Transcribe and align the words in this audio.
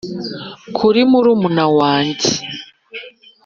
kuri 0.77 1.01
murumuna 1.11 1.65
wange, 1.77 2.31